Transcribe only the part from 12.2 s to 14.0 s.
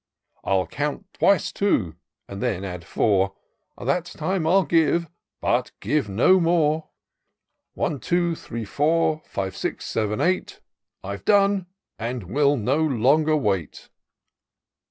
will no longer wait.'